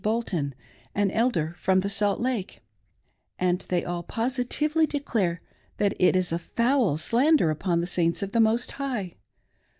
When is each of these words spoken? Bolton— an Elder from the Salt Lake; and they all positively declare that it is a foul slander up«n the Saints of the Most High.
Bolton— 0.03 0.55
an 0.95 1.11
Elder 1.11 1.53
from 1.59 1.81
the 1.81 1.87
Salt 1.87 2.19
Lake; 2.19 2.63
and 3.37 3.59
they 3.69 3.85
all 3.85 4.01
positively 4.01 4.87
declare 4.87 5.43
that 5.77 5.93
it 5.99 6.15
is 6.15 6.31
a 6.31 6.39
foul 6.39 6.97
slander 6.97 7.51
up«n 7.51 7.81
the 7.81 7.85
Saints 7.85 8.23
of 8.23 8.31
the 8.31 8.39
Most 8.39 8.71
High. 8.71 9.13